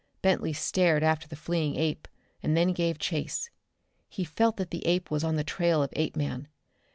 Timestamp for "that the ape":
4.57-5.11